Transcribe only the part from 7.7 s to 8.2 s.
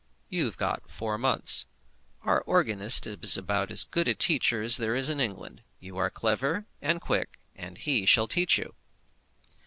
he